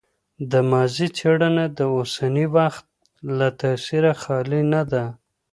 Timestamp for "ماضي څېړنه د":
0.71-1.79